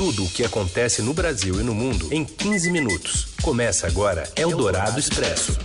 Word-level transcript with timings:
Tudo 0.00 0.24
o 0.24 0.30
que 0.30 0.42
acontece 0.42 1.02
no 1.02 1.12
Brasil 1.12 1.60
e 1.60 1.62
no 1.62 1.74
mundo 1.74 2.08
em 2.10 2.24
15 2.24 2.70
minutos. 2.70 3.34
Começa 3.42 3.86
agora 3.86 4.24
Eldorado 4.34 4.98
Expresso. 4.98 5.58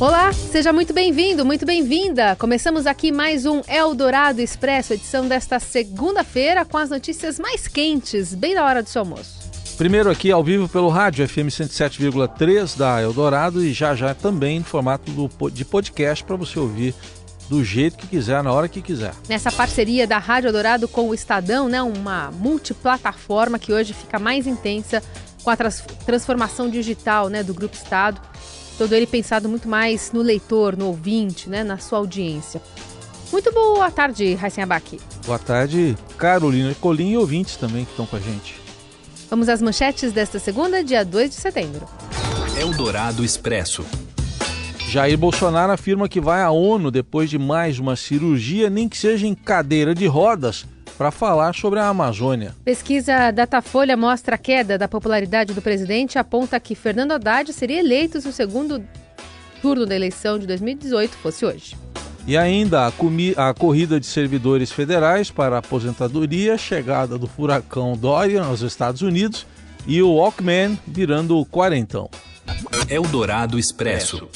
Olá, 0.00 0.32
seja 0.32 0.72
muito 0.72 0.92
bem-vindo, 0.92 1.44
muito 1.44 1.64
bem-vinda. 1.64 2.34
Começamos 2.34 2.84
aqui 2.84 3.12
mais 3.12 3.46
um 3.46 3.62
Eldorado 3.68 4.40
Expresso, 4.40 4.94
edição 4.94 5.28
desta 5.28 5.60
segunda-feira, 5.60 6.64
com 6.64 6.78
as 6.78 6.90
notícias 6.90 7.38
mais 7.38 7.68
quentes, 7.68 8.34
bem 8.34 8.56
na 8.56 8.64
hora 8.64 8.82
do 8.82 8.88
seu 8.88 9.02
almoço. 9.02 9.38
Primeiro 9.78 10.10
aqui 10.10 10.32
ao 10.32 10.42
vivo 10.42 10.68
pelo 10.68 10.88
rádio 10.88 11.28
FM 11.28 11.46
107,3 11.46 12.76
da 12.76 13.00
Eldorado 13.00 13.64
e 13.64 13.72
já 13.72 13.94
já 13.94 14.14
também 14.14 14.58
no 14.58 14.64
formato 14.64 15.12
do, 15.12 15.30
de 15.48 15.64
podcast 15.64 16.24
para 16.24 16.34
você 16.34 16.58
ouvir 16.58 16.92
do 17.48 17.62
jeito 17.64 17.96
que 17.96 18.06
quiser, 18.06 18.42
na 18.42 18.52
hora 18.52 18.68
que 18.68 18.80
quiser. 18.80 19.12
Nessa 19.28 19.52
parceria 19.52 20.06
da 20.06 20.18
Rádio 20.18 20.48
Eldorado 20.48 20.88
com 20.88 21.08
o 21.08 21.14
Estadão, 21.14 21.68
né, 21.68 21.82
uma 21.82 22.30
multiplataforma 22.32 23.58
que 23.58 23.72
hoje 23.72 23.92
fica 23.92 24.18
mais 24.18 24.46
intensa 24.46 25.02
com 25.42 25.50
a 25.50 25.56
trans 25.56 25.84
transformação 26.06 26.68
digital 26.68 27.28
né, 27.28 27.42
do 27.42 27.52
Grupo 27.52 27.76
Estado. 27.76 28.20
Todo 28.78 28.92
ele 28.94 29.06
pensado 29.06 29.48
muito 29.48 29.68
mais 29.68 30.10
no 30.12 30.22
leitor, 30.22 30.76
no 30.76 30.86
ouvinte, 30.86 31.48
né, 31.48 31.62
na 31.62 31.78
sua 31.78 31.98
audiência. 31.98 32.60
Muito 33.30 33.52
boa 33.52 33.90
tarde, 33.90 34.34
Raíssen 34.34 34.64
Abac. 34.64 34.98
Boa 35.26 35.38
tarde, 35.38 35.96
Carolina 36.16 36.74
Colim 36.80 37.10
e 37.10 37.16
ouvintes 37.16 37.56
também 37.56 37.84
que 37.84 37.90
estão 37.90 38.06
com 38.06 38.16
a 38.16 38.20
gente. 38.20 38.60
Vamos 39.28 39.48
às 39.48 39.60
manchetes 39.60 40.12
desta 40.12 40.38
segunda, 40.38 40.84
dia 40.84 41.04
2 41.04 41.30
de 41.30 41.36
setembro. 41.36 41.88
Eldorado 42.56 43.24
Expresso. 43.24 43.84
Jair 44.94 45.18
Bolsonaro 45.18 45.72
afirma 45.72 46.08
que 46.08 46.20
vai 46.20 46.40
à 46.40 46.52
ONU 46.52 46.88
depois 46.88 47.28
de 47.28 47.36
mais 47.36 47.80
uma 47.80 47.96
cirurgia, 47.96 48.70
nem 48.70 48.88
que 48.88 48.96
seja 48.96 49.26
em 49.26 49.34
cadeira 49.34 49.92
de 49.92 50.06
rodas, 50.06 50.64
para 50.96 51.10
falar 51.10 51.52
sobre 51.52 51.80
a 51.80 51.88
Amazônia. 51.88 52.54
Pesquisa 52.64 53.32
Datafolha 53.32 53.96
mostra 53.96 54.36
a 54.36 54.38
queda 54.38 54.78
da 54.78 54.86
popularidade 54.86 55.52
do 55.52 55.60
presidente 55.60 56.14
e 56.14 56.18
aponta 56.20 56.60
que 56.60 56.76
Fernando 56.76 57.10
Haddad 57.10 57.52
seria 57.52 57.80
eleito 57.80 58.20
se 58.20 58.28
o 58.28 58.32
segundo 58.32 58.84
turno 59.60 59.84
da 59.84 59.96
eleição 59.96 60.38
de 60.38 60.46
2018 60.46 61.16
fosse 61.16 61.44
hoje. 61.44 61.76
E 62.24 62.36
ainda 62.36 62.86
a, 62.86 63.48
a, 63.48 63.52
corrida 63.52 63.98
de 63.98 64.06
servidores 64.06 64.70
federais 64.70 65.28
para 65.28 65.56
a 65.56 65.58
aposentadoria, 65.58 66.56
chegada 66.56 67.18
do 67.18 67.26
furacão 67.26 67.96
Dorian 67.96 68.44
aos 68.44 68.60
Estados 68.60 69.02
Unidos 69.02 69.44
e 69.88 70.00
o 70.00 70.12
Walkman 70.12 70.78
virando 70.86 71.44
quarentão. 71.46 72.08
Eldorado 72.88 73.58
Expresso 73.58 74.28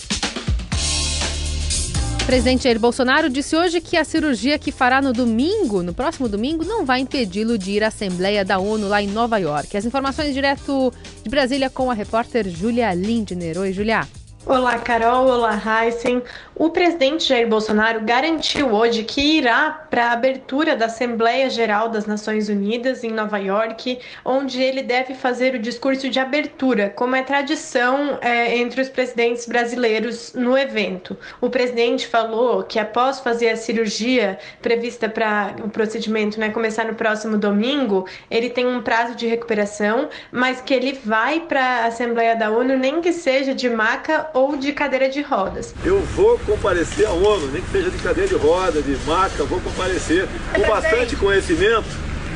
presidente 2.29 2.65
Jair 2.65 2.79
Bolsonaro 2.79 3.31
disse 3.31 3.57
hoje 3.57 3.81
que 3.81 3.97
a 3.97 4.05
cirurgia 4.05 4.59
que 4.59 4.71
fará 4.71 5.01
no 5.01 5.15
domingo, 5.15 5.83
no 5.83 5.95
próximo 5.95 6.29
domingo, 6.29 6.63
não 6.63 6.85
vai 6.85 7.01
impedi-lo 7.01 7.57
de 7.57 7.71
ir 7.71 7.83
à 7.83 7.87
Assembleia 7.87 8.45
da 8.45 8.59
ONU 8.59 8.87
lá 8.87 9.03
em 9.03 9.07
Nova 9.07 9.39
York. 9.39 9.75
As 9.75 9.87
informações 9.87 10.35
direto 10.35 10.93
de 11.25 11.31
Brasília 11.31 11.71
com 11.71 11.91
a 11.91 11.95
repórter 11.95 12.47
Julia 12.47 12.93
Lindner. 12.93 13.57
Oi, 13.57 13.73
Julia. 13.73 14.07
Olá, 14.49 14.79
Carol. 14.79 15.27
Olá, 15.27 15.61
Heisen. 15.63 16.23
O 16.55 16.71
presidente 16.71 17.29
Jair 17.29 17.47
Bolsonaro 17.47 18.01
garantiu 18.01 18.73
hoje 18.73 19.05
que 19.05 19.21
irá 19.21 19.87
para 19.91 20.07
a 20.07 20.13
abertura 20.13 20.75
da 20.75 20.87
Assembleia 20.87 21.51
Geral 21.51 21.91
das 21.91 22.07
Nações 22.07 22.49
Unidas 22.49 23.05
em 23.05 23.13
Nova 23.13 23.39
York, 23.39 24.01
onde 24.25 24.61
ele 24.61 24.83
deve 24.83 25.15
fazer 25.15 25.55
o 25.55 25.59
discurso 25.59 26.09
de 26.09 26.19
abertura, 26.19 26.91
como 26.97 27.15
é 27.15 27.23
tradição 27.23 28.19
é, 28.23 28.57
entre 28.57 28.81
os 28.81 28.89
presidentes 28.89 29.47
brasileiros 29.47 30.33
no 30.33 30.57
evento. 30.57 31.17
O 31.43 31.51
presidente 31.51 32.07
falou 32.07 32.65
que 32.65 32.79
após 32.79 33.21
fazer 33.21 33.51
a 33.51 33.57
cirurgia 33.57 34.39
prevista 34.63 35.11
para 35.11 35.57
o 35.63 35.69
procedimento 35.69 36.41
né, 36.41 36.49
começar 36.49 36.87
no 36.87 36.95
próximo 36.95 37.37
domingo, 37.37 38.05
ele 38.31 38.49
tem 38.49 38.67
um 38.67 38.83
prazo 38.83 39.15
de 39.15 39.27
recuperação, 39.27 40.09
mas 40.33 40.61
que 40.63 40.73
ele 40.73 40.99
vai 41.05 41.39
para 41.39 41.61
a 41.61 41.87
Assembleia 41.87 42.35
da 42.35 42.51
ONU, 42.51 42.77
nem 42.79 43.03
que 43.03 43.13
seja 43.13 43.55
de 43.55 43.69
maca 43.69 44.31
ou 44.39 44.57
de 44.57 44.73
cadeira 44.73 45.09
de 45.09 45.21
rodas. 45.21 45.75
Eu 45.85 46.01
vou 46.15 46.39
comparecer 46.41 47.07
à 47.07 47.11
ONU, 47.11 47.49
nem 47.49 47.61
que 47.61 47.71
seja 47.71 47.91
de 47.91 47.99
cadeira 47.99 48.29
de 48.29 48.37
roda, 48.37 48.81
de 48.81 48.97
maca, 49.07 49.45
vou 49.45 49.61
comparecer 49.61 50.29
com 50.55 50.61
bastante 50.69 51.17
conhecimento, 51.17 51.89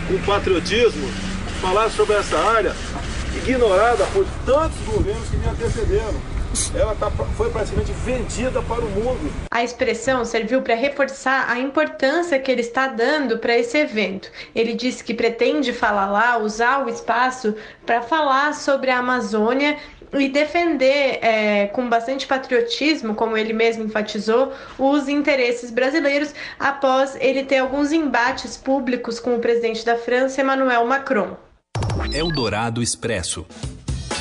com 0.09 0.19
patriotismo, 0.27 1.09
falar 1.61 1.89
sobre 1.91 2.17
essa 2.17 2.37
área 2.39 2.75
ignorada 3.37 4.05
por 4.07 4.27
tantos 4.45 4.79
governos 4.87 5.29
que 5.29 5.37
me 5.37 5.47
antecederam 5.47 6.33
ela 6.75 6.95
tá, 6.95 7.11
foi 7.11 7.51
praticamente 7.51 7.93
vendida 8.05 8.61
para 8.63 8.85
o 8.85 8.89
mundo. 8.91 9.33
A 9.51 9.65
expressão 9.65 10.23
serviu 10.25 10.61
para 10.61 10.75
reforçar 10.75 11.51
a 11.51 11.59
importância 11.59 12.39
que 12.39 12.51
ele 12.51 12.61
está 12.61 12.89
dando 12.89 13.39
para 13.39 13.57
esse 13.57 13.79
evento. 13.79 14.31
Ele 14.55 14.75
disse 14.75 15.03
que 15.03 15.15
pretende 15.15 15.73
falar 15.73 16.11
lá, 16.11 16.37
usar 16.37 16.85
o 16.85 16.91
espaço 16.91 17.55
para 17.87 18.03
falar 18.03 18.55
sobre 18.55 18.91
a 18.91 18.99
Amazônia 18.99 19.79
e 20.15 20.29
defender 20.29 21.19
é, 21.23 21.67
com 21.69 21.89
bastante 21.89 22.27
patriotismo, 22.27 23.15
como 23.15 23.37
ele 23.37 23.53
mesmo 23.53 23.85
enfatizou, 23.85 24.53
os 24.79 25.09
interesses 25.09 25.71
brasileiros 25.71 26.35
após 26.59 27.17
ele 27.21 27.45
ter 27.45 27.59
alguns 27.59 27.93
embates 27.93 28.57
públicos 28.57 29.19
com 29.19 29.37
o 29.37 29.39
presidente 29.39 29.85
da 29.85 29.97
França, 29.97 30.41
Emmanuel 30.41 30.87
Macron. 30.87 31.37
Eldorado 32.13 32.83
Expresso. 32.83 33.47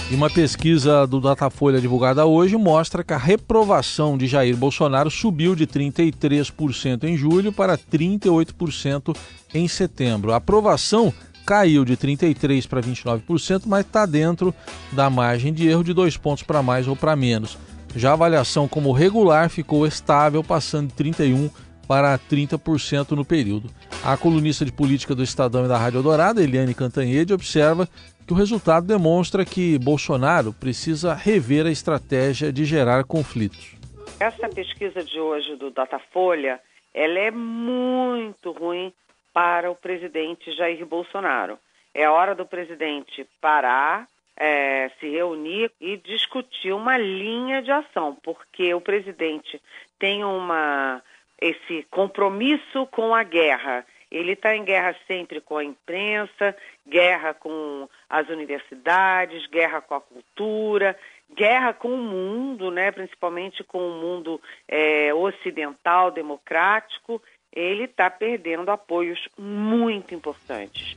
E 0.10 0.16
uma 0.16 0.30
pesquisa 0.30 1.08
do 1.08 1.22
Datafolha 1.22 1.80
divulgada 1.80 2.26
hoje 2.26 2.58
mostra 2.58 3.02
que 3.02 3.14
a 3.14 3.18
reprovação 3.18 4.18
de 4.18 4.28
Jair 4.28 4.58
Bolsonaro 4.58 5.10
subiu 5.10 5.56
de 5.56 5.66
33% 5.66 7.06
em 7.06 7.16
julho 7.16 7.54
para 7.54 7.78
38% 7.78 9.16
em 9.54 9.70
setembro. 9.70 10.34
A 10.34 10.36
aprovação 10.36 11.14
caiu 11.46 11.84
de 11.84 11.98
33% 11.98 12.68
para 12.68 12.82
29%, 12.82 13.64
mas 13.66 13.86
está 13.86 14.06
dentro 14.06 14.54
da 14.92 15.10
margem 15.10 15.54
de 15.54 15.68
erro 15.68 15.84
de 15.84 15.94
dois 15.94 16.18
pontos 16.18 16.44
para 16.44 16.62
mais 16.62 16.88
ou 16.88 16.96
para 16.96 17.16
menos. 17.16 17.58
Já 17.96 18.12
a 18.12 18.14
avaliação 18.14 18.68
como 18.68 18.92
regular 18.92 19.50
ficou 19.50 19.86
estável, 19.86 20.44
passando 20.44 20.94
de 20.94 21.04
31% 21.04 21.52
para 21.88 22.18
30% 22.18 23.12
no 23.12 23.26
período. 23.26 23.70
A 24.02 24.16
colunista 24.16 24.64
de 24.64 24.72
política 24.72 25.14
do 25.14 25.22
Estadão 25.22 25.66
e 25.66 25.68
da 25.68 25.78
Rádio 25.78 26.02
Dourada, 26.02 26.42
Eliane 26.42 26.74
Cantanhede, 26.74 27.34
observa 27.34 27.86
que 28.26 28.32
o 28.32 28.36
resultado 28.36 28.88
demonstra 28.88 29.44
que 29.44 29.78
Bolsonaro 29.78 30.54
precisa 30.54 31.14
rever 31.14 31.66
a 31.66 31.72
estratégia 31.72 32.50
de 32.54 32.64
gerar 32.64 33.04
conflitos. 33.04 33.76
Essa 34.22 34.48
pesquisa 34.48 35.04
de 35.04 35.20
hoje 35.20 35.58
do 35.58 35.70
Datafolha, 35.70 36.62
ela 36.94 37.20
é 37.20 37.30
muito 37.30 38.52
ruim 38.54 38.94
para 39.34 39.70
o 39.72 39.76
presidente 39.76 40.52
Jair 40.54 40.86
Bolsonaro. 40.86 41.58
É 41.94 42.08
hora 42.08 42.34
do 42.34 42.46
presidente 42.46 43.28
parar, 43.40 44.08
é, 44.38 44.90
se 45.00 45.10
reunir 45.10 45.72
e 45.80 45.98
discutir 45.98 46.72
uma 46.74 46.98
linha 46.98 47.62
de 47.62 47.72
ação, 47.72 48.18
porque 48.24 48.74
o 48.74 48.82
presidente 48.82 49.62
tem 50.00 50.24
uma 50.24 51.02
esse 51.40 51.84
compromisso 51.90 52.86
com 52.92 53.16
a 53.16 53.24
guerra. 53.24 53.84
Ele 54.12 54.34
está 54.34 54.56
em 54.56 54.64
guerra 54.64 54.96
sempre 55.08 55.42
com 55.42 55.58
a 55.58 55.64
imprensa, 55.64 56.56
guerra 56.88 57.34
com 57.34 57.90
as 58.10 58.30
universidades, 58.30 59.48
guerra 59.48 59.82
com 59.82 59.96
a 59.96 60.02
cultura, 60.02 60.96
guerra 61.34 61.74
com 61.74 61.90
o 61.90 61.98
mundo, 61.98 62.70
né, 62.70 62.92
principalmente 62.92 63.64
com 63.64 63.80
o 63.80 64.02
mundo 64.02 64.40
é, 64.68 65.14
ocidental, 65.14 66.12
democrático, 66.12 67.22
ele 67.54 67.84
está 67.84 68.10
perdendo 68.10 68.70
apoios 68.70 69.20
muito 69.38 70.16
importantes. 70.16 70.96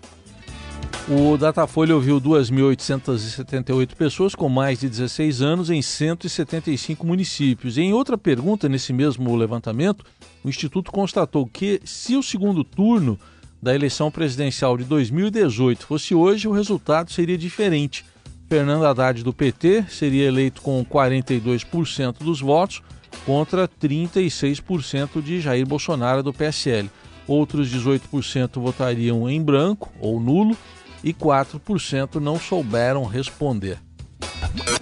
O 1.07 1.37
Datafolha 1.37 1.95
ouviu 1.95 2.19
2.878 2.19 3.95
pessoas 3.95 4.35
com 4.35 4.49
mais 4.49 4.81
de 4.81 4.89
16 4.89 5.43
anos 5.43 5.69
em 5.69 5.83
175 5.83 7.07
municípios. 7.07 7.77
em 7.77 7.93
outra 7.93 8.17
pergunta, 8.17 8.71
nesse 8.71 8.91
mesmo 8.91 9.37
levantamento, 9.37 10.03
o 10.43 10.49
Instituto 10.49 10.91
constatou 10.91 11.47
que, 11.47 11.79
se 11.85 12.17
o 12.17 12.23
segundo 12.23 12.65
turno 12.65 13.19
da 13.63 13.75
eleição 13.75 14.11
presidencial 14.11 14.79
de 14.79 14.85
2018 14.85 15.87
fosse 15.87 16.15
hoje, 16.15 16.49
o 16.49 16.53
resultado 16.53 17.13
seria 17.13 17.37
diferente. 17.37 18.05
Fernando 18.49 18.87
Haddad, 18.87 19.23
do 19.23 19.33
PT, 19.33 19.85
seria 19.89 20.29
eleito 20.29 20.63
com 20.63 20.83
42% 20.85 22.19
dos 22.19 22.41
votos, 22.41 22.83
contra 23.25 23.69
36% 23.69 25.23
de 25.23 25.41
Jair 25.41 25.67
Bolsonaro 25.67 26.23
do 26.23 26.33
PSL. 26.33 26.91
Outros 27.27 27.73
18% 27.73 28.61
votariam 28.61 29.29
em 29.29 29.43
branco 29.43 29.91
ou 30.01 30.21
nulo 30.21 30.57
e 31.03 31.13
4% 31.13 32.17
não 32.17 32.39
souberam 32.39 33.05
responder. 33.05 33.79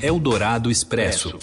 Eldorado 0.00 0.70
Expresso. 0.70 1.38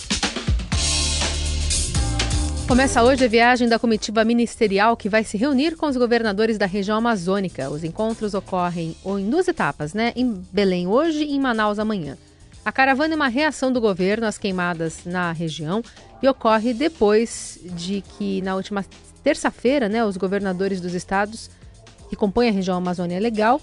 Começa 2.67 3.01
hoje 3.03 3.25
a 3.25 3.27
viagem 3.27 3.67
da 3.67 3.79
comitiva 3.79 4.23
ministerial 4.23 4.95
que 4.95 5.09
vai 5.09 5.23
se 5.23 5.35
reunir 5.37 5.75
com 5.75 5.87
os 5.87 5.97
governadores 5.97 6.55
da 6.55 6.67
região 6.67 6.97
amazônica. 6.97 7.67
Os 7.67 7.83
encontros 7.83 8.35
ocorrem 8.35 8.95
em 9.03 9.27
duas 9.27 9.47
etapas, 9.47 9.95
né? 9.95 10.13
Em 10.15 10.39
Belém 10.53 10.85
hoje 10.85 11.23
e 11.23 11.35
em 11.35 11.39
Manaus 11.39 11.79
amanhã. 11.79 12.15
A 12.69 12.71
caravana 12.71 13.15
é 13.15 13.15
uma 13.15 13.27
reação 13.27 13.73
do 13.73 13.81
governo 13.81 14.27
às 14.27 14.37
queimadas 14.37 15.03
na 15.03 15.31
região 15.31 15.81
e 16.21 16.27
ocorre 16.27 16.71
depois 16.71 17.57
de 17.63 18.01
que, 18.01 18.43
na 18.43 18.55
última 18.55 18.85
terça-feira, 19.23 19.89
né, 19.89 20.05
os 20.05 20.17
governadores 20.17 20.79
dos 20.79 20.93
estados 20.93 21.49
que 22.11 22.15
compõem 22.15 22.49
a 22.49 22.51
região 22.51 22.77
Amazônia 22.77 23.19
Legal, 23.19 23.59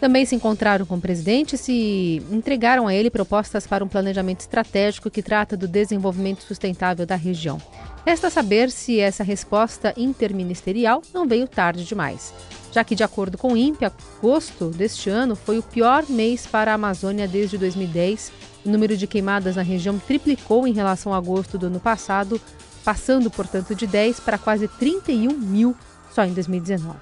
também 0.00 0.24
se 0.24 0.34
encontraram 0.34 0.86
com 0.86 0.96
o 0.96 1.00
presidente 1.00 1.54
e 1.54 1.58
se 1.58 2.22
entregaram 2.30 2.86
a 2.86 2.94
ele 2.94 3.10
propostas 3.10 3.66
para 3.66 3.84
um 3.84 3.88
planejamento 3.88 4.40
estratégico 4.40 5.10
que 5.10 5.22
trata 5.22 5.56
do 5.56 5.66
desenvolvimento 5.66 6.42
sustentável 6.42 7.04
da 7.04 7.16
região. 7.16 7.60
Resta 8.06 8.30
saber 8.30 8.70
se 8.70 9.00
essa 9.00 9.24
resposta 9.24 9.92
interministerial 9.96 11.02
não 11.12 11.26
veio 11.26 11.48
tarde 11.48 11.84
demais, 11.84 12.32
já 12.72 12.84
que, 12.84 12.94
de 12.94 13.02
acordo 13.02 13.36
com 13.36 13.52
o 13.52 13.56
INPE, 13.56 13.86
agosto 13.86 14.70
deste 14.70 15.10
ano 15.10 15.34
foi 15.34 15.58
o 15.58 15.62
pior 15.62 16.04
mês 16.08 16.46
para 16.46 16.70
a 16.70 16.74
Amazônia 16.74 17.26
desde 17.26 17.58
2010. 17.58 18.32
O 18.64 18.70
número 18.70 18.96
de 18.96 19.06
queimadas 19.06 19.56
na 19.56 19.62
região 19.62 19.98
triplicou 19.98 20.66
em 20.66 20.72
relação 20.72 21.12
a 21.12 21.16
agosto 21.16 21.58
do 21.58 21.66
ano 21.66 21.80
passado, 21.80 22.40
passando, 22.84 23.30
portanto, 23.30 23.74
de 23.74 23.86
10 23.86 24.20
para 24.20 24.38
quase 24.38 24.68
31 24.68 25.32
mil 25.32 25.76
só 26.14 26.24
em 26.24 26.32
2019. 26.32 26.96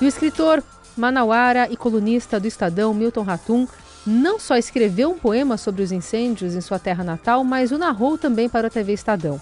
E 0.00 0.04
o 0.04 0.08
escritor 0.08 0.62
manauara 0.98 1.68
e 1.70 1.76
colunista 1.76 2.38
do 2.38 2.46
Estadão, 2.46 2.92
Milton 2.92 3.22
Ratum, 3.22 3.66
não 4.06 4.38
só 4.38 4.56
escreveu 4.56 5.10
um 5.10 5.18
poema 5.18 5.56
sobre 5.56 5.82
os 5.82 5.92
incêndios 5.92 6.54
em 6.54 6.60
sua 6.60 6.78
terra 6.78 7.04
natal, 7.04 7.44
mas 7.44 7.72
o 7.72 7.78
narrou 7.78 8.16
também 8.16 8.48
para 8.48 8.68
a 8.68 8.70
TV 8.70 8.92
Estadão. 8.92 9.40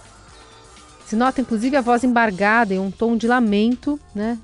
Se 1.06 1.14
nota 1.14 1.40
inclusive 1.40 1.76
a 1.76 1.80
voz 1.80 2.02
embargada 2.02 2.74
em 2.74 2.80
um 2.80 2.90
tom 2.90 3.16
de 3.16 3.28
lamento 3.28 3.98
né, 4.12 4.36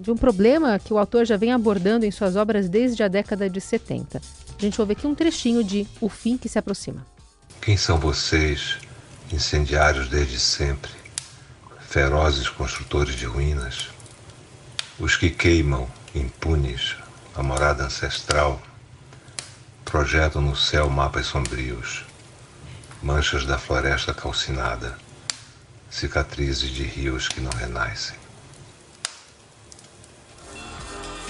de 0.00 0.10
um 0.10 0.16
problema 0.16 0.78
que 0.78 0.94
o 0.94 0.98
autor 0.98 1.26
já 1.26 1.36
vem 1.36 1.52
abordando 1.52 2.06
em 2.06 2.10
suas 2.10 2.36
obras 2.36 2.70
desde 2.70 3.02
a 3.02 3.08
década 3.08 3.50
de 3.50 3.60
70. 3.60 4.22
A 4.58 4.62
gente 4.62 4.80
ouve 4.80 4.94
aqui 4.94 5.06
um 5.06 5.14
trechinho 5.14 5.62
de 5.62 5.86
O 6.00 6.08
Fim 6.08 6.38
que 6.38 6.48
se 6.48 6.58
aproxima. 6.58 7.06
Quem 7.60 7.76
são 7.76 7.98
vocês, 7.98 8.78
incendiários 9.30 10.08
desde 10.08 10.40
sempre, 10.40 10.90
ferozes 11.80 12.48
construtores 12.48 13.14
de 13.14 13.26
ruínas? 13.26 13.90
Os 14.98 15.16
que 15.16 15.28
queimam 15.28 15.86
impunes, 16.18 16.96
a 17.34 17.42
morada 17.42 17.84
ancestral, 17.84 18.60
projetam 19.84 20.42
no 20.42 20.56
céu 20.56 20.88
mapas 20.88 21.26
sombrios, 21.26 22.04
manchas 23.02 23.44
da 23.44 23.58
floresta 23.58 24.12
calcinada, 24.12 24.96
cicatrizes 25.90 26.70
de 26.70 26.82
rios 26.82 27.28
que 27.28 27.40
não 27.40 27.50
renascem. 27.50 28.16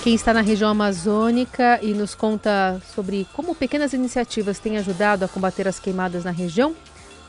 Quem 0.02 0.14
está 0.14 0.32
na 0.32 0.40
região 0.40 0.70
amazônica 0.70 1.80
e 1.82 1.92
nos 1.92 2.14
conta 2.14 2.80
sobre 2.94 3.26
como 3.32 3.56
pequenas 3.56 3.92
iniciativas 3.92 4.58
têm 4.60 4.78
ajudado 4.78 5.24
a 5.24 5.28
combater 5.28 5.66
as 5.66 5.80
queimadas 5.80 6.24
na 6.24 6.30
região 6.30 6.76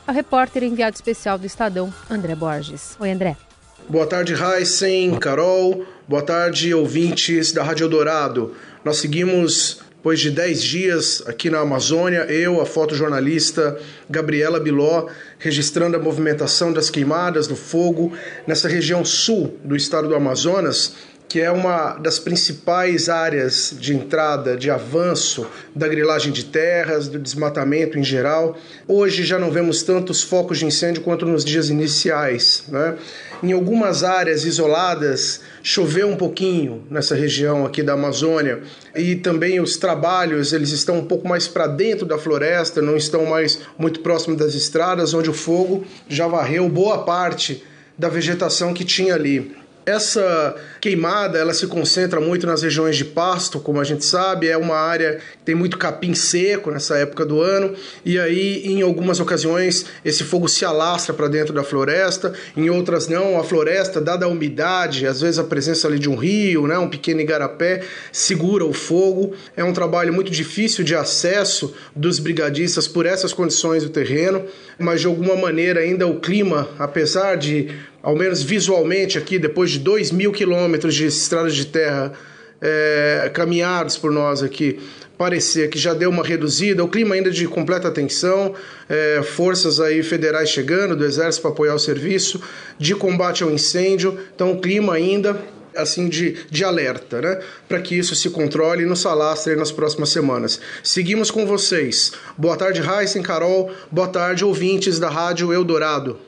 é 0.07 0.11
o 0.11 0.13
repórter 0.13 0.63
enviado 0.63 0.95
especial 0.95 1.37
do 1.37 1.45
Estadão, 1.47 1.91
André 2.09 2.35
Borges. 2.35 2.95
Oi, 2.99 3.11
André. 3.11 3.46
Boa 3.85 4.05
tarde, 4.05 4.33
Heisen, 4.33 5.17
Carol. 5.17 5.85
Boa 6.05 6.21
tarde, 6.21 6.73
ouvintes 6.73 7.53
da 7.53 7.63
Rádio 7.63 7.87
Dourado. 7.87 8.53
Nós 8.83 8.97
seguimos, 8.97 9.79
depois 9.95 10.19
de 10.19 10.29
10 10.29 10.61
dias 10.61 11.23
aqui 11.25 11.49
na 11.49 11.59
Amazônia, 11.59 12.25
eu, 12.25 12.59
a 12.59 12.65
fotojornalista 12.65 13.79
Gabriela 14.09 14.59
Biló, 14.59 15.07
registrando 15.39 15.95
a 15.95 15.99
movimentação 16.01 16.73
das 16.73 16.89
queimadas 16.89 17.47
do 17.47 17.55
fogo 17.55 18.11
nessa 18.45 18.67
região 18.67 19.05
sul 19.05 19.57
do 19.63 19.75
estado 19.75 20.09
do 20.09 20.15
Amazonas, 20.15 20.95
que 21.27 21.41
é 21.41 21.51
uma 21.51 21.93
das 21.95 22.19
principais 22.19 23.09
áreas 23.09 23.75
de 23.77 23.93
entrada, 23.93 24.55
de 24.55 24.71
avanço 24.71 25.45
da 25.75 25.87
grilagem 25.87 26.31
de 26.31 26.45
terras, 26.45 27.09
do 27.09 27.19
desmatamento 27.19 27.99
em 27.99 28.03
geral. 28.03 28.57
Hoje 28.87 29.25
já 29.25 29.37
não 29.37 29.51
vemos 29.51 29.83
tantos 29.83 30.23
focos 30.23 30.59
de 30.59 30.65
incêndio 30.65 31.03
quanto 31.03 31.25
nos 31.25 31.43
dias 31.43 31.69
iniciais. 31.69 32.63
Né? 32.69 32.95
Em 33.43 33.51
algumas 33.51 34.03
áreas 34.05 34.45
isoladas, 34.45 35.41
choveu 35.61 36.07
um 36.07 36.15
pouquinho 36.15 36.87
nessa 36.89 37.13
região 37.13 37.65
aqui 37.65 37.83
da 37.83 37.93
Amazônia 37.93 38.61
e 38.95 39.15
também 39.15 39.59
os 39.59 39.75
trabalhos 39.75 40.53
eles 40.53 40.71
estão 40.71 40.99
um 40.99 41.05
pouco 41.05 41.27
mais 41.27 41.45
para 41.45 41.67
dentro 41.67 42.05
da 42.05 42.17
floresta, 42.17 42.81
não 42.81 42.95
estão 42.95 43.25
mais 43.25 43.59
muito 43.77 43.99
próximo 43.99 44.35
das 44.35 44.53
estradas, 44.55 45.13
onde 45.13 45.29
o 45.29 45.33
fogo 45.33 45.85
já 46.07 46.25
varreu 46.25 46.69
boa 46.69 47.03
parte 47.03 47.63
da 47.97 48.07
vegetação 48.07 48.73
que 48.73 48.85
tinha 48.85 49.13
ali. 49.13 49.66
Essa 49.87 50.53
queimada, 50.81 51.39
ela 51.39 51.53
se 51.53 51.65
concentra 51.65 52.19
muito 52.19 52.45
nas 52.45 52.61
regiões 52.61 52.97
de 52.97 53.05
pasto, 53.05 53.57
como 53.57 53.79
a 53.79 53.85
gente 53.85 54.03
sabe, 54.03 54.49
é 54.49 54.57
uma 54.57 54.75
área 54.75 55.15
que 55.15 55.45
tem 55.45 55.55
muito 55.55 55.77
capim 55.77 56.13
seco 56.13 56.69
nessa 56.69 56.97
época 56.97 57.25
do 57.25 57.41
ano, 57.41 57.73
e 58.03 58.19
aí 58.19 58.65
em 58.65 58.81
algumas 58.81 59.21
ocasiões 59.21 59.85
esse 60.03 60.25
fogo 60.25 60.49
se 60.49 60.65
alastra 60.65 61.13
para 61.13 61.29
dentro 61.29 61.53
da 61.53 61.63
floresta, 61.63 62.33
em 62.57 62.69
outras 62.69 63.07
não, 63.07 63.39
a 63.39 63.45
floresta, 63.45 64.01
dada 64.01 64.25
a 64.25 64.27
umidade, 64.27 65.07
às 65.07 65.21
vezes 65.21 65.39
a 65.39 65.43
presença 65.45 65.87
ali 65.87 65.97
de 65.97 66.09
um 66.09 66.17
rio, 66.17 66.67
né, 66.67 66.77
um 66.77 66.89
pequeno 66.89 67.21
igarapé, 67.21 67.81
segura 68.11 68.65
o 68.65 68.73
fogo. 68.73 69.35
É 69.55 69.63
um 69.63 69.71
trabalho 69.71 70.13
muito 70.13 70.29
difícil 70.29 70.83
de 70.83 70.95
acesso 70.95 71.73
dos 71.95 72.19
brigadistas 72.19 72.89
por 72.89 73.05
essas 73.05 73.31
condições 73.31 73.83
do 73.83 73.89
terreno, 73.89 74.43
mas 74.77 74.99
de 74.99 75.07
alguma 75.07 75.37
maneira 75.37 75.79
ainda 75.79 76.05
o 76.05 76.19
clima, 76.19 76.67
apesar 76.77 77.37
de 77.37 77.69
ao 78.07 78.15
menos 78.15 78.41
visualmente 78.41 79.17
aqui, 79.17 79.37
depois 79.37 79.69
de 79.69 79.79
2 79.79 80.13
mil 80.13 80.31
quilômetros 80.31 80.95
de 80.95 81.07
estradas 81.07 81.53
de 81.53 81.65
terra 81.65 82.13
é, 82.61 83.29
caminhados 83.33 83.97
por 83.97 84.13
nós 84.13 84.41
aqui, 84.41 84.79
parecer 85.17 85.69
que 85.69 85.77
já 85.77 85.93
deu 85.93 86.09
uma 86.09 86.23
reduzida, 86.23 86.81
o 86.81 86.87
clima 86.87 87.15
ainda 87.15 87.29
de 87.29 87.45
completa 87.49 87.91
tensão, 87.91 88.55
é, 88.87 89.21
forças 89.23 89.81
aí 89.81 90.01
federais 90.03 90.47
chegando, 90.47 90.95
do 90.95 91.03
exército 91.03 91.41
para 91.41 91.51
apoiar 91.51 91.75
o 91.75 91.79
serviço, 91.79 92.41
de 92.79 92.95
combate 92.95 93.43
ao 93.43 93.51
incêndio, 93.51 94.17
então 94.33 94.53
o 94.53 94.61
clima 94.61 94.93
ainda 94.93 95.37
assim 95.75 96.07
de, 96.07 96.37
de 96.49 96.63
alerta, 96.63 97.21
né? 97.21 97.41
Para 97.67 97.81
que 97.81 97.93
isso 97.93 98.15
se 98.15 98.29
controle 98.29 98.83
e 98.83 98.85
nos 98.85 99.03
nas 99.03 99.71
próximas 99.73 100.09
semanas. 100.09 100.61
Seguimos 100.81 101.29
com 101.29 101.45
vocês. 101.45 102.13
Boa 102.37 102.55
tarde, 102.55 102.81
Heisen, 102.81 103.21
Carol. 103.21 103.69
Boa 103.91 104.07
tarde, 104.07 104.45
ouvintes 104.45 104.97
da 104.97 105.09
Rádio 105.09 105.51
Eldorado. 105.51 106.26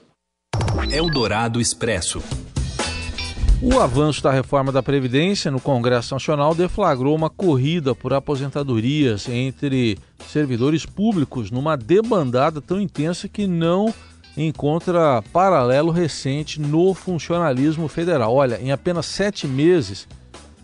Eldorado 0.92 1.60
Expresso. 1.60 2.24
O 3.62 3.80
avanço 3.80 4.24
da 4.24 4.32
reforma 4.32 4.72
da 4.72 4.82
Previdência 4.82 5.52
no 5.52 5.60
Congresso 5.60 6.14
Nacional 6.16 6.56
deflagrou 6.56 7.16
uma 7.16 7.30
corrida 7.30 7.94
por 7.94 8.14
aposentadorias 8.14 9.28
entre 9.28 9.98
servidores 10.28 10.86
públicos 10.86 11.52
numa 11.52 11.76
debandada 11.76 12.62
tão 12.62 12.80
intensa 12.80 13.28
que 13.28 13.46
não 13.46 13.94
encontra 14.38 15.22
paralelo 15.34 15.92
recente 15.92 16.62
no 16.62 16.94
funcionalismo 16.94 17.88
federal. 17.88 18.34
Olha, 18.34 18.60
em 18.62 18.72
apenas 18.72 19.06
sete 19.06 19.46
meses, 19.46 20.08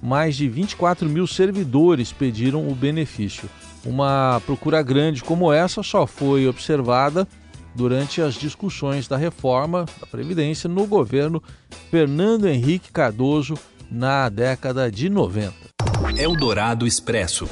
mais 0.02 0.36
de 0.36 0.48
24 0.48 1.10
mil 1.10 1.28
servidores 1.28 2.14
pediram 2.14 2.68
o 2.68 2.74
benefício. 2.74 3.50
Uma 3.86 4.42
procura 4.46 4.82
grande 4.82 5.24
como 5.24 5.52
essa 5.52 5.84
só 5.84 6.08
foi 6.08 6.48
observada 6.48 7.28
durante 7.76 8.22
as 8.22 8.36
discussões 8.36 9.08
da 9.08 9.18
reforma 9.18 9.86
da 10.00 10.08
Previdência 10.08 10.70
no 10.70 10.88
governo 10.88 11.44
Fernando 11.92 12.48
Henrique 12.48 12.92
Cardoso 12.92 13.56
na 13.92 14.30
década 14.30 14.90
de 14.92 15.10
90. 15.10 15.54
Eldorado 16.18 16.88
Expresso. 16.88 17.48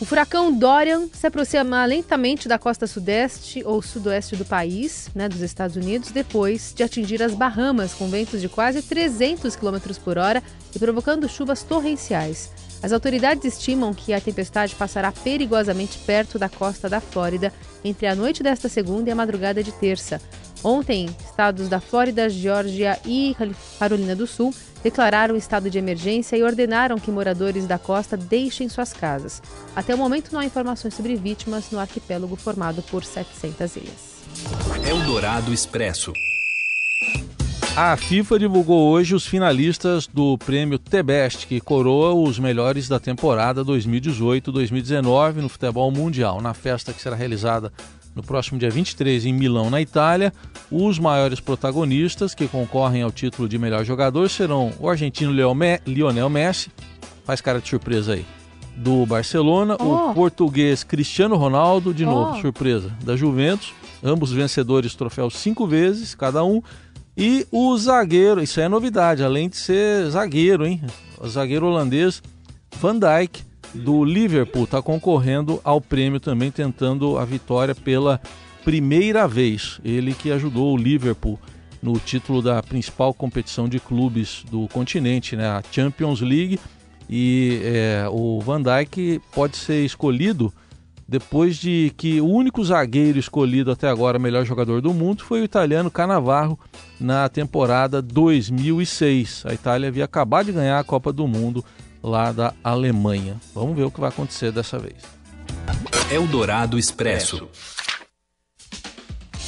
O 0.00 0.04
furacão 0.04 0.52
Dorian 0.52 1.08
se 1.12 1.26
aproxima 1.26 1.84
lentamente 1.84 2.48
da 2.48 2.58
costa 2.58 2.86
sudeste 2.86 3.62
ou 3.64 3.80
sudoeste 3.80 4.34
do 4.34 4.44
país, 4.44 5.08
né, 5.14 5.28
dos 5.28 5.40
Estados 5.40 5.76
Unidos, 5.76 6.10
depois 6.10 6.74
de 6.74 6.82
atingir 6.82 7.22
as 7.22 7.32
Bahamas 7.32 7.94
com 7.94 8.08
ventos 8.08 8.40
de 8.40 8.48
quase 8.48 8.82
300 8.82 9.54
km 9.54 9.78
por 10.04 10.18
hora 10.18 10.42
e 10.74 10.78
provocando 10.78 11.28
chuvas 11.28 11.62
torrenciais. 11.62 12.50
As 12.82 12.92
autoridades 12.92 13.44
estimam 13.44 13.94
que 13.94 14.12
a 14.12 14.20
tempestade 14.20 14.74
passará 14.74 15.10
perigosamente 15.10 15.96
perto 15.98 16.38
da 16.38 16.50
costa 16.50 16.86
da 16.86 17.00
Flórida 17.00 17.50
entre 17.84 18.06
a 18.06 18.14
noite 18.14 18.42
desta 18.42 18.68
segunda 18.68 19.10
e 19.10 19.12
a 19.12 19.16
madrugada 19.16 19.62
de 19.62 19.70
terça. 19.70 20.20
Ontem, 20.64 21.14
estados 21.22 21.68
da 21.68 21.78
Flórida, 21.78 22.28
Geórgia 22.30 22.98
e 23.04 23.36
Carolina 23.78 24.16
do 24.16 24.26
Sul 24.26 24.54
declararam 24.82 25.36
estado 25.36 25.70
de 25.70 25.78
emergência 25.78 26.36
e 26.36 26.42
ordenaram 26.42 26.98
que 26.98 27.10
moradores 27.10 27.66
da 27.66 27.78
costa 27.78 28.16
deixem 28.16 28.68
suas 28.68 28.92
casas. 28.92 29.42
Até 29.76 29.94
o 29.94 29.98
momento 29.98 30.32
não 30.32 30.40
há 30.40 30.44
informações 30.44 30.94
sobre 30.94 31.16
vítimas 31.16 31.70
no 31.70 31.78
arquipélago 31.78 32.34
formado 32.36 32.82
por 32.82 33.04
700 33.04 33.76
ilhas. 33.76 34.14
Eldorado 34.88 35.52
Expresso. 35.52 36.12
A 37.76 37.96
FIFA 37.96 38.38
divulgou 38.38 38.90
hoje 38.90 39.14
os 39.14 39.26
finalistas 39.26 40.06
do 40.06 40.38
prêmio 40.38 40.78
T-Best, 40.78 41.46
que 41.46 41.60
coroa 41.60 42.14
os 42.14 42.38
melhores 42.38 42.88
da 42.88 43.00
temporada 43.00 43.64
2018-2019 43.64 45.36
no 45.36 45.48
futebol 45.48 45.90
mundial. 45.90 46.40
Na 46.40 46.54
festa 46.54 46.92
que 46.92 47.02
será 47.02 47.16
realizada 47.16 47.72
no 48.14 48.22
próximo 48.22 48.58
dia 48.58 48.70
23 48.70 49.26
em 49.26 49.32
Milão, 49.32 49.70
na 49.70 49.80
Itália, 49.80 50.32
os 50.70 50.98
maiores 50.98 51.40
protagonistas 51.40 52.34
que 52.34 52.46
concorrem 52.46 53.02
ao 53.02 53.10
título 53.10 53.48
de 53.48 53.58
melhor 53.58 53.84
jogador 53.84 54.30
serão 54.30 54.72
o 54.78 54.88
argentino 54.88 55.32
Lionel 55.32 56.30
Messi, 56.30 56.70
faz 57.24 57.40
cara 57.40 57.60
de 57.60 57.68
surpresa 57.68 58.12
aí, 58.12 58.24
do 58.76 59.04
Barcelona, 59.04 59.76
oh. 59.80 60.10
o 60.10 60.14
português 60.14 60.84
Cristiano 60.84 61.36
Ronaldo, 61.36 61.92
de 61.92 62.04
oh. 62.04 62.10
novo, 62.10 62.40
surpresa, 62.40 62.92
da 63.02 63.16
Juventus, 63.16 63.74
ambos 64.02 64.30
vencedores 64.30 64.94
do 64.94 64.98
troféu 64.98 65.28
cinco 65.28 65.66
vezes, 65.66 66.14
cada 66.14 66.44
um, 66.44 66.62
E 67.16 67.46
o 67.52 67.76
zagueiro, 67.76 68.42
isso 68.42 68.60
é 68.60 68.68
novidade, 68.68 69.22
além 69.22 69.48
de 69.48 69.56
ser 69.56 70.10
zagueiro, 70.10 70.66
hein? 70.66 70.82
O 71.20 71.28
zagueiro 71.28 71.66
holandês 71.66 72.20
Van 72.80 72.98
Dijk 72.98 73.44
do 73.72 74.04
Liverpool 74.04 74.64
está 74.64 74.82
concorrendo 74.82 75.60
ao 75.62 75.80
prêmio 75.80 76.18
também, 76.18 76.50
tentando 76.50 77.16
a 77.16 77.24
vitória 77.24 77.74
pela 77.74 78.20
primeira 78.64 79.28
vez. 79.28 79.80
Ele 79.84 80.12
que 80.12 80.32
ajudou 80.32 80.74
o 80.74 80.76
Liverpool 80.76 81.38
no 81.80 81.98
título 82.00 82.42
da 82.42 82.62
principal 82.62 83.14
competição 83.14 83.68
de 83.68 83.78
clubes 83.78 84.44
do 84.50 84.66
continente, 84.68 85.36
né, 85.36 85.46
a 85.46 85.62
Champions 85.70 86.20
League. 86.20 86.58
E 87.08 87.60
é, 87.62 88.06
o 88.10 88.40
Van 88.40 88.60
Dijk 88.60 89.20
pode 89.32 89.56
ser 89.56 89.84
escolhido 89.84 90.52
depois 91.06 91.56
de 91.56 91.92
que 91.96 92.20
o 92.20 92.26
único 92.26 92.64
zagueiro 92.64 93.18
escolhido 93.18 93.70
até 93.70 93.88
agora 93.88 94.18
melhor 94.18 94.44
jogador 94.44 94.80
do 94.80 94.92
mundo 94.92 95.22
foi 95.22 95.40
o 95.40 95.44
italiano 95.44 95.90
Canavarro 95.90 96.58
na 97.00 97.28
temporada 97.28 98.00
2006. 98.00 99.44
A 99.46 99.52
Itália 99.52 99.88
havia 99.88 100.04
acabado 100.04 100.46
de 100.46 100.52
ganhar 100.52 100.78
a 100.78 100.84
Copa 100.84 101.12
do 101.12 101.26
Mundo 101.26 101.64
lá 102.02 102.32
da 102.32 102.54
Alemanha. 102.62 103.36
Vamos 103.54 103.76
ver 103.76 103.84
o 103.84 103.90
que 103.90 104.00
vai 104.00 104.08
acontecer 104.08 104.50
dessa 104.52 104.78
vez. 104.78 104.96
Eldorado 106.10 106.78
Expresso. 106.78 107.48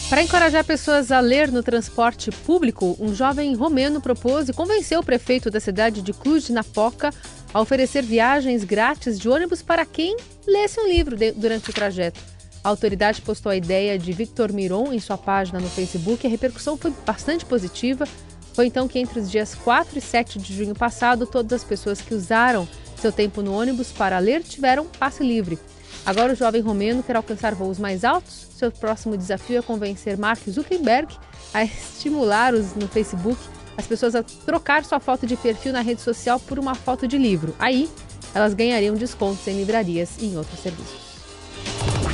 Para 0.09 0.23
encorajar 0.23 0.65
pessoas 0.65 1.11
a 1.11 1.19
ler 1.19 1.51
no 1.51 1.65
transporte 1.65 2.31
público, 2.31 2.97
um 3.01 3.13
jovem 3.13 3.57
romeno 3.57 4.01
propôs 4.01 4.49
e 4.49 4.53
convenceu 4.53 5.01
o 5.01 5.05
prefeito 5.05 5.51
da 5.51 5.59
cidade 5.59 6.01
de 6.01 6.13
Cluj-Napoca 6.13 7.11
a 7.57 7.61
oferecer 7.63 8.03
viagens 8.03 8.65
grátis 8.65 9.19
de 9.19 9.31
ônibus 9.31 9.63
para 9.63 9.87
quem 9.87 10.15
lesse 10.47 10.79
um 10.79 10.87
livro 10.87 11.17
de, 11.17 11.33
durante 11.33 11.71
o 11.71 11.73
trajeto. 11.73 12.21
A 12.63 12.69
autoridade 12.69 13.23
postou 13.23 13.51
a 13.51 13.57
ideia 13.57 13.99
de 13.99 14.13
Victor 14.13 14.53
Miron 14.53 14.93
em 14.93 15.01
sua 15.01 15.17
página 15.17 15.59
no 15.59 15.71
Facebook 15.71 16.23
e 16.23 16.27
a 16.27 16.31
repercussão 16.31 16.77
foi 16.77 16.93
bastante 17.07 17.47
positiva. 17.47 18.07
Foi 18.53 18.67
então 18.67 18.87
que 18.87 18.99
entre 18.99 19.21
os 19.21 19.31
dias 19.31 19.55
4 19.55 19.97
e 19.97 20.03
7 20.03 20.39
de 20.39 20.55
junho 20.55 20.75
passado, 20.75 21.27
todas 21.27 21.63
as 21.63 21.65
pessoas 21.65 21.99
que 21.99 22.15
usaram 22.15 22.69
seu 22.95 23.11
tempo 23.11 23.41
no 23.41 23.59
ônibus 23.59 23.91
para 23.91 24.19
ler 24.19 24.43
tiveram 24.43 24.85
passe 24.85 25.25
livre. 25.25 25.59
Agora 26.05 26.35
o 26.35 26.37
jovem 26.37 26.61
romeno 26.61 27.03
quer 27.03 27.17
alcançar 27.17 27.55
voos 27.55 27.79
mais 27.79 28.05
altos. 28.05 28.49
Seu 28.55 28.71
próximo 28.71 29.17
desafio 29.17 29.61
é 29.61 29.63
convencer 29.63 30.19
Mark 30.19 30.43
Zuckerberg 30.47 31.09
a 31.55 31.65
estimular 31.65 32.53
os 32.53 32.75
no 32.75 32.87
Facebook 32.87 33.41
as 33.77 33.87
pessoas 33.87 34.15
a 34.15 34.23
trocar 34.23 34.85
sua 34.85 35.01
foto 35.01 35.27
de 35.27 35.37
perfil 35.37 35.73
na 35.73 35.81
rede 35.81 36.01
social 36.01 36.41
por 36.41 36.59
uma 36.59 36.75
foto 36.75 37.07
de 37.07 37.19
livro. 37.19 37.55
Aí, 37.59 37.89
elas 38.35 38.55
ganhariam 38.55 38.95
descontos 38.95 39.47
em 39.49 39.57
livrarias 39.57 40.17
e 40.19 40.27
em 40.27 40.37
outros 40.37 40.61
serviços. 40.61 41.07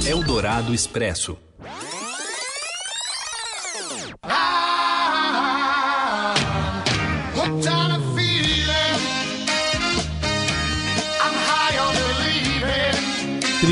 Eldorado 0.07 0.75
Expresso. 0.75 1.37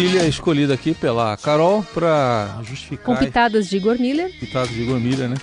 trilha 0.00 0.26
escolhida 0.26 0.72
aqui 0.72 0.94
pela 0.94 1.36
Carol 1.36 1.84
para 1.92 2.60
justificar. 2.62 3.04
Com 3.04 3.16
pitadas 3.16 3.68
de 3.68 3.76
Igor 3.76 3.98
Miller. 3.98 4.30
Pitadas 4.38 4.70
de 4.70 4.82
Igor 4.82 4.98
Miller, 4.98 5.28
né? 5.28 5.36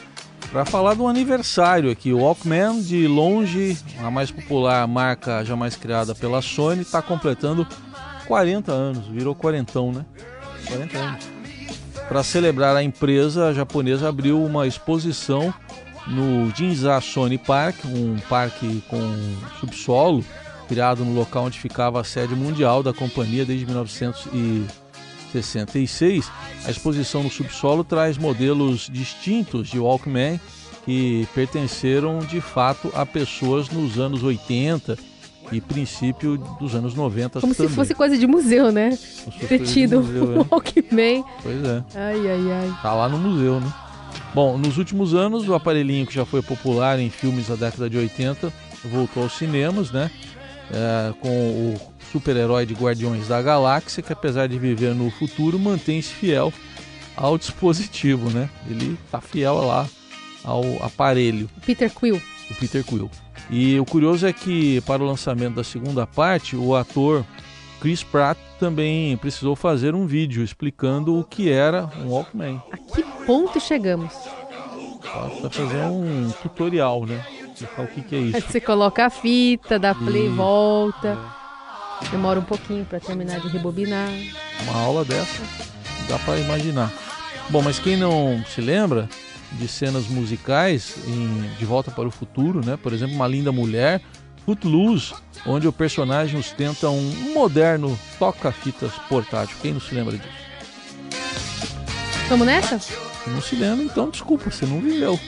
Para 0.52 0.66
falar 0.66 0.94
do 0.94 1.08
aniversário 1.08 1.92
aqui, 1.92 2.14
o 2.14 2.20
Walkman, 2.20 2.82
de 2.82 3.08
longe, 3.08 3.78
a 4.00 4.10
mais 4.10 4.32
popular 4.32 4.88
marca 4.88 5.44
jamais 5.44 5.76
criada 5.76 6.16
pela 6.16 6.42
Sony, 6.42 6.82
está 6.82 7.02
completando 7.02 7.68
40 8.26 8.72
anos, 8.72 9.08
virou 9.08 9.36
quarentão, 9.36 9.92
né? 9.92 10.06
40 10.68 10.98
anos. 10.98 11.26
Para 12.08 12.24
celebrar 12.24 12.76
a 12.76 12.82
empresa, 12.82 13.48
a 13.48 13.54
japonesa 13.54 14.08
abriu 14.08 14.42
uma 14.42 14.66
exposição 14.66 15.54
no 16.08 16.50
Ginza 16.56 17.00
Sony 17.02 17.38
Park, 17.38 17.84
um 17.86 18.18
parque 18.30 18.82
com 18.90 19.00
subsolo 19.60 20.24
criado 20.68 21.04
no 21.04 21.14
local 21.14 21.46
onde 21.46 21.60
ficava 21.60 22.02
a 22.02 22.04
sede 22.04 22.36
mundial 22.36 22.84
da 22.84 22.94
companhia 22.94 23.46
desde 23.46 23.66
1966. 25.34 26.32
A 26.66 26.72
exposição 26.72 27.24
no 27.24 27.30
subsolo 27.30 27.84
traz 27.84 28.18
modelos 28.18 28.90
distintos 28.92 29.68
de 29.70 29.80
Walkman 29.80 30.40
que 30.86 31.28
pertenceram 31.36 32.20
de 32.20 32.40
fato 32.40 32.92
a 32.96 33.06
pessoas 33.06 33.70
nos 33.70 34.00
anos 34.00 34.24
80 34.24 34.98
e 35.52 35.62
princípio 35.62 36.38
dos 36.60 36.76
anos 36.76 36.94
90 36.94 37.40
Como 37.42 37.54
também. 37.54 37.70
se 37.70 37.76
fosse 37.76 37.94
coisa 37.94 38.18
de 38.18 38.28
museu, 38.28 38.72
né? 38.72 38.98
Ter 39.48 39.60
tido 39.60 40.00
um 40.00 40.46
Walkman. 40.50 41.24
Pois 41.44 41.64
é. 41.64 41.84
Ai, 41.96 42.30
ai, 42.32 42.52
ai. 42.52 42.78
Tá 42.82 42.94
lá 42.94 43.08
no 43.10 43.18
museu, 43.18 43.60
né? 43.60 43.74
Bom, 44.34 44.58
nos 44.58 44.78
últimos 44.78 45.14
anos, 45.14 45.48
o 45.48 45.54
aparelhinho 45.54 46.06
que 46.06 46.14
já 46.14 46.26
foi 46.26 46.42
popular 46.42 47.00
em 47.00 47.10
filmes 47.10 47.48
da 47.48 47.56
década 47.56 47.90
de 47.90 47.98
80 47.98 48.52
voltou 48.86 49.24
aos 49.24 49.38
cinemas, 49.38 49.92
né? 49.92 50.10
É, 50.72 51.14
com 51.20 51.30
o 51.30 51.82
super-herói 52.12 52.66
de 52.66 52.74
Guardiões 52.74 53.28
da 53.28 53.42
Galáxia, 53.42 54.04
que 54.04 54.14
apesar 54.14 54.48
de 54.48 54.58
viver 54.58 54.94
no 54.94 55.10
futuro, 55.10 55.58
mantém-se 55.60 56.14
fiel 56.14 56.54
ao 57.16 57.38
dispositivo, 57.38 58.30
né? 58.30 58.50
Ele 58.70 58.98
tá 59.12 59.20
fiel 59.20 59.56
lá 59.56 59.88
ao 60.44 60.64
aparelho. 60.84 61.50
Peter 61.66 61.92
Quill. 61.92 62.22
O 62.50 62.56
Peter 62.56 62.84
Quill. 62.84 63.10
E 63.50 63.80
o 63.80 63.86
curioso 63.86 64.28
é 64.28 64.34
que 64.34 64.82
para 64.82 65.02
o 65.02 65.06
lançamento 65.06 65.56
da 65.56 65.64
segunda 65.64 66.06
parte, 66.06 66.56
o 66.56 66.76
ator 66.76 67.26
Chris 67.80 68.04
Pratt 68.04 68.38
também 68.60 69.16
precisou 69.18 69.56
fazer 69.56 69.96
um 69.96 70.06
vídeo 70.06 70.44
explicando 70.44 71.18
o 71.18 71.24
que 71.24 71.50
era 71.50 71.90
um 72.00 72.10
Walkman. 72.10 72.62
A 72.72 72.78
que 72.78 73.04
ponto 73.26 73.60
chegamos? 73.60 74.14
Para 75.02 75.50
fazer 75.50 75.84
um 75.86 76.30
tutorial, 76.42 77.06
né? 77.06 77.24
Explicar 77.64 77.84
o 77.84 77.88
que, 77.88 78.02
que 78.02 78.16
é 78.16 78.20
isso. 78.20 78.42
Você 78.42 78.62
coloca 78.62 79.06
a 79.06 79.10
fita, 79.10 79.80
dá 79.80 79.96
play, 79.96 80.28
e... 80.28 80.30
volta. 80.30 81.18
É. 82.04 82.10
Demora 82.10 82.40
um 82.40 82.44
pouquinho 82.44 82.86
para 82.86 83.00
terminar 83.00 83.40
de 83.40 83.48
rebobinar. 83.48 84.10
Uma 84.64 84.80
aula 84.80 85.04
dessa 85.04 85.42
dá 86.08 86.20
para 86.20 86.38
imaginar. 86.38 86.92
Bom, 87.50 87.62
mas 87.62 87.80
quem 87.80 87.98
não 87.98 88.44
se 88.54 88.62
lembra 88.62 89.10
de 89.54 89.68
cenas 89.68 90.08
musicais 90.08 90.96
em 91.08 91.50
De 91.58 91.66
Volta 91.66 91.90
para 91.90 92.08
o 92.08 92.12
Futuro, 92.12 92.64
né? 92.64 92.78
Por 92.78 92.94
exemplo, 92.94 93.16
Uma 93.16 93.28
Linda 93.28 93.52
Mulher, 93.52 94.02
Footloose, 94.46 95.14
onde 95.46 95.68
o 95.68 95.74
personagem 95.74 96.40
ostenta 96.40 96.90
um 96.90 97.34
moderno 97.34 97.98
toca-fitas 98.20 98.92
portátil. 99.10 99.58
Quem 99.62 99.74
não 99.74 99.82
se 99.82 99.96
lembra 99.96 100.18
disso? 100.18 100.48
Vamos 102.30 102.46
nessa? 102.46 102.80
Não 103.26 103.42
se 103.42 103.56
lembra, 103.56 103.86
então 103.86 104.10
desculpa, 104.10 104.52
você 104.52 104.66
não 104.66 104.82
viveu. 104.82 105.20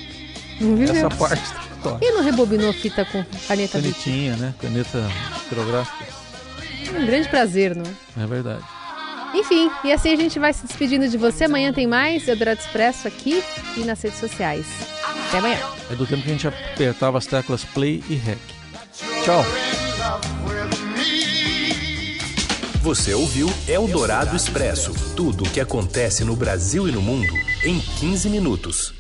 Não 0.59 0.75
viveu. 0.75 0.95
Essa 0.95 1.09
parte 1.09 1.68
e 2.01 2.11
não 2.11 2.23
rebobinou 2.23 2.73
fita 2.73 3.05
com 3.05 3.23
caneta 3.47 3.79
Canetinha, 3.79 4.35
né? 4.35 4.53
Caneta 4.59 5.09
esferográfica. 5.37 6.05
Um 6.95 7.05
grande 7.05 7.29
prazer, 7.29 7.75
não 7.75 7.85
é? 7.85 8.23
É 8.23 8.27
verdade. 8.27 8.63
Enfim, 9.33 9.69
e 9.83 9.91
assim 9.91 10.11
a 10.11 10.15
gente 10.15 10.39
vai 10.39 10.51
se 10.53 10.65
despedindo 10.65 11.07
de 11.07 11.17
você. 11.17 11.45
Amanhã 11.45 11.71
tem 11.71 11.85
mais 11.85 12.27
Eldorado 12.27 12.59
Expresso 12.59 13.07
aqui 13.07 13.43
e 13.77 13.81
nas 13.81 14.01
redes 14.01 14.19
sociais. 14.19 14.65
Até 15.27 15.37
amanhã. 15.37 15.59
É 15.91 15.95
do 15.95 16.05
tempo 16.05 16.23
que 16.23 16.29
a 16.29 16.31
gente 16.31 16.47
apertava 16.47 17.17
as 17.17 17.25
teclas 17.25 17.63
play 17.63 18.03
e 18.09 18.15
rec. 18.15 18.39
Tchau. 19.23 19.45
Você 22.81 23.13
ouviu 23.13 23.47
Eldorado 23.67 24.35
Expresso 24.35 24.93
tudo 25.15 25.43
o 25.43 25.49
que 25.49 25.59
acontece 25.59 26.23
no 26.23 26.35
Brasil 26.35 26.87
e 26.87 26.91
no 26.91 27.01
mundo 27.01 27.33
em 27.63 27.79
15 27.79 28.29
minutos. 28.29 28.98